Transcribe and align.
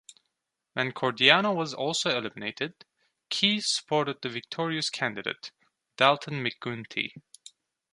When 0.73 0.93
Cordiano 0.93 1.53
was 1.55 1.75
also 1.75 2.17
eliminated, 2.17 2.73
Keyes 3.29 3.67
supported 3.67 4.17
the 4.23 4.29
victorious 4.29 4.89
candidate, 4.89 5.51
Dalton 5.95 6.43
McGuinty. 6.43 7.11